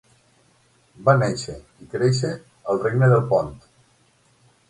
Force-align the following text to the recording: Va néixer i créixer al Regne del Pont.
Va 1.09 1.13
néixer 1.23 1.57
i 1.85 1.89
créixer 1.91 2.33
al 2.73 2.83
Regne 2.85 3.09
del 3.13 3.23
Pont. 3.35 3.55